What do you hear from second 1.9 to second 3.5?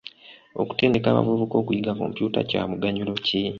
kompyuta kya muganyulo ki?